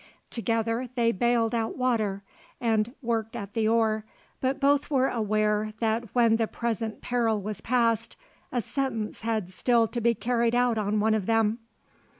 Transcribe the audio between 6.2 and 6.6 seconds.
the